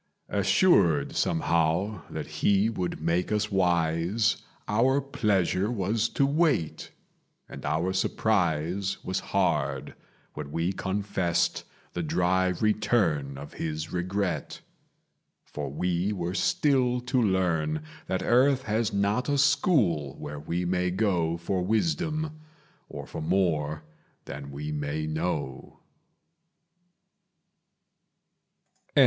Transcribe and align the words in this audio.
Assured 0.29 1.15
somehow 1.15 2.01
that 2.09 2.25
he 2.41 2.71
would 2.71 2.99
make 2.99 3.31
us 3.31 3.51
wise, 3.51 4.37
Our 4.67 4.99
pleasure 4.99 5.69
was 5.69 6.09
to 6.17 6.25
wait; 6.25 6.89
and 7.47 7.63
our 7.65 7.93
surprise 7.93 8.97
Was 9.03 9.19
hard 9.29 9.93
when 10.33 10.51
we 10.51 10.73
confessed 10.73 11.65
the 11.93 12.01
dry 12.01 12.47
return 12.47 13.37
Of 13.37 13.53
his 13.53 13.93
regret. 13.93 14.61
For 15.45 15.69
we 15.69 16.11
were 16.13 16.33
still 16.33 16.99
to 17.01 17.21
learn 17.21 17.83
That 18.07 18.23
earth 18.23 18.63
has 18.63 18.91
not 18.91 19.29
a 19.29 19.37
school 19.37 20.15
where 20.17 20.39
we 20.39 20.65
may 20.65 20.89
go 20.89 21.37
For 21.37 21.61
wisdom, 21.61 22.39
or 22.89 23.05
for 23.05 23.21
more 23.21 23.83
than 24.25 24.49
we 24.49 24.71
may 24.71 25.05
know. 25.05 25.81